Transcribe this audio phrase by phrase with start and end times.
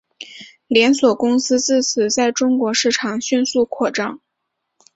[0.65, 4.19] 连锁公司自此在中国市场迅速扩张。